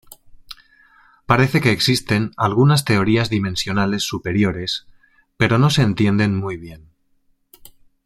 Parece 1.27 1.61
que 1.61 1.69
existen 1.69 2.31
algunas 2.35 2.85
teorías 2.85 3.29
dimensionales 3.29 4.01
superiores, 4.01 4.87
pero 5.37 5.59
no 5.59 5.69
se 5.69 5.83
entienden 5.83 6.35
muy 6.35 6.57
bien. 6.57 6.89